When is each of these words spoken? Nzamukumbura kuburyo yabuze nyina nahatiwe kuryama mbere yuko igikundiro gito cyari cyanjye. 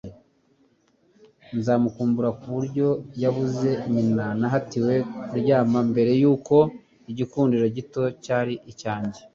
Nzamukumbura 1.57 2.29
kuburyo 2.39 2.87
yabuze 3.23 3.69
nyina 3.93 4.25
nahatiwe 4.39 4.93
kuryama 5.27 5.79
mbere 5.91 6.11
yuko 6.21 6.55
igikundiro 7.11 7.65
gito 7.77 8.01
cyari 8.23 8.53
cyanjye. 8.81 9.19